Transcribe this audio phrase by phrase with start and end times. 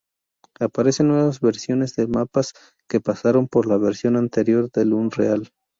[0.59, 2.53] Aparecen nuevas versiones de mapas
[2.89, 5.51] que pasaron por la versión anterior del Unreal.